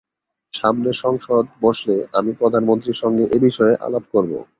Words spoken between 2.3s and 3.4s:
প্রধানমন্ত্রীর সঙ্গে এ